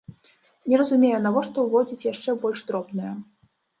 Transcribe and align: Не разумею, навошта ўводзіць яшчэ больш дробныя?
Не 0.71 0.77
разумею, 0.81 1.19
навошта 1.25 1.65
ўводзіць 1.67 2.07
яшчэ 2.13 2.29
больш 2.47 2.59
дробныя? 2.73 3.13